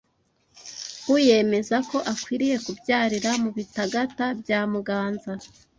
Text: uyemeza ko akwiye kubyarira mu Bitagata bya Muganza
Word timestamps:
uyemeza 1.15 1.77
ko 1.89 1.97
akwiye 2.13 2.55
kubyarira 2.65 3.31
mu 3.43 3.49
Bitagata 3.57 4.25
bya 4.41 4.59
Muganza 4.71 5.31